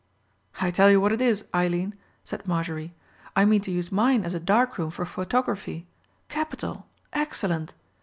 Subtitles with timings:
[0.59, 1.93] "I tell you what it is, Eileen,"
[2.23, 2.95] said Marjorie,
[3.35, 7.75] "I mean to use mine as a dark room for photography—capital, excellent.